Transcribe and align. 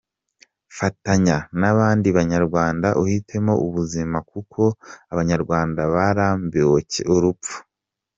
Fatanya 0.77 1.37
nabandi 1.59 2.07
banyarwanda 2.17 2.87
uhitemo 3.01 3.53
ubuzima, 3.65 4.17
kuko 4.31 4.61
abanyarwanda 5.11 5.81
barambiwe 5.93 6.83
urupfu. 7.15 7.55